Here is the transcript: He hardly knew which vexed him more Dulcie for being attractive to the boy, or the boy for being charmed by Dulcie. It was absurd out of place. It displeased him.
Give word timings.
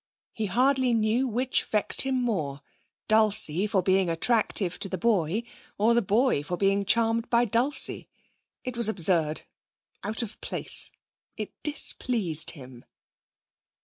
He 0.33 0.47
hardly 0.47 0.95
knew 0.95 1.27
which 1.27 1.63
vexed 1.63 2.01
him 2.01 2.19
more 2.19 2.63
Dulcie 3.07 3.67
for 3.67 3.83
being 3.83 4.09
attractive 4.09 4.79
to 4.79 4.89
the 4.89 4.97
boy, 4.97 5.43
or 5.77 5.93
the 5.93 6.01
boy 6.01 6.41
for 6.41 6.57
being 6.57 6.85
charmed 6.85 7.29
by 7.29 7.45
Dulcie. 7.45 8.09
It 8.63 8.75
was 8.75 8.87
absurd 8.87 9.43
out 10.03 10.23
of 10.23 10.41
place. 10.41 10.89
It 11.37 11.53
displeased 11.61 12.49
him. 12.57 12.83